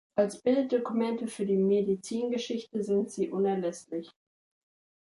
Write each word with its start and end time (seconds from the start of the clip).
Als 0.15 0.41
Bilddokumente 0.41 1.27
für 1.27 1.45
die 1.45 1.57
Medizingeschichte 1.57 2.83
sind 2.83 3.11
sie 3.11 3.29
unerlässlich. 3.29 4.09